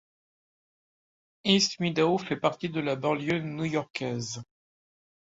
[1.43, 4.41] East Meadow fait partie de la banlieue new yorkaise.